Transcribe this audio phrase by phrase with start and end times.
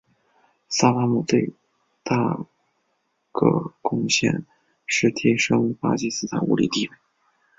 [0.67, 1.53] 萨拉姆最
[2.01, 2.43] 大
[3.31, 4.47] 个贡献
[4.87, 6.93] 是提升巴基斯坦物理地位。